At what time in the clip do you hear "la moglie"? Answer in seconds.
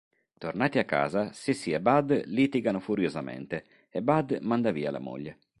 4.89-5.37